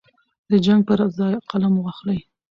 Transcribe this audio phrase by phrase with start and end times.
[0.49, 2.19] د جنګ پر ځای قلم واخلئ.